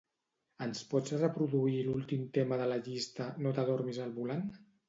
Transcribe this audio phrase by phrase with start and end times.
[0.65, 4.53] Ens pots reproduir l'últim tema de la llista "no t'adormis al volant"?